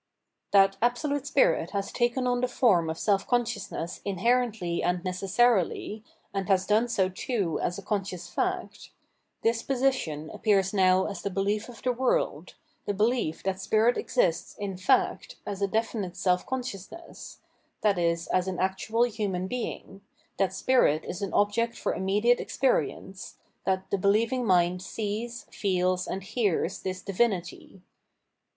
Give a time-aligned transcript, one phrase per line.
[0.49, 4.61] That Absolute Spirit has taken on the form of self 768 Phenomenology of Mind consciousness
[4.73, 8.89] inherently and necessarily, and has done so too as a conscious fact—
[9.45, 12.55] ^this position appears now as the behef of the world,
[12.87, 17.39] the belief that spirit exists in fact OB 3, definite self consciousness,
[17.83, 18.17] i.e.
[18.33, 20.01] as an actual human being,
[20.37, 26.23] that spirit is an object for immediate experience, that the believing mind sees, feeU, arid
[26.23, 27.83] hears this divinity.